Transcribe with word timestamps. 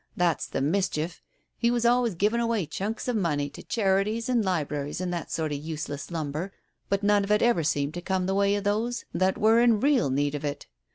That's 0.17 0.47
the 0.47 0.61
mischief. 0.63 1.21
He 1.59 1.69
was 1.69 1.85
always 1.85 2.15
giving 2.15 2.39
away 2.41 2.65
chunks 2.65 3.07
of 3.07 3.15
money 3.15 3.51
to 3.51 3.61
charities 3.61 4.29
and 4.29 4.43
libraries 4.43 4.99
and 4.99 5.13
that 5.13 5.29
sort 5.29 5.51
of 5.51 5.59
useless 5.59 6.09
lumber, 6.09 6.51
but 6.89 7.03
none 7.03 7.23
of 7.23 7.29
it 7.31 7.43
ever 7.43 7.63
seemed 7.63 7.93
to 7.93 8.01
come 8.01 8.25
the 8.25 8.33
way 8.33 8.55
of 8.55 8.63
those 8.63 9.05
that 9.13 9.35
we^e 9.35 9.63
in 9.63 9.79
real 9.79 10.09
need 10.09 10.33
of 10.33 10.43
it. 10.43 10.65